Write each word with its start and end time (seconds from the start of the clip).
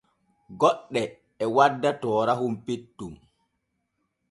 Goɗɗe 0.59 1.01
e 1.43 1.45
wadda 1.55 1.89
toorahon 2.01 2.53
petton. 2.65 3.13